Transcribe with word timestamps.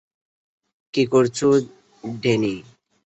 কী 0.93 1.03
করছো, 1.05 1.47
ড্যানি? 2.03 2.53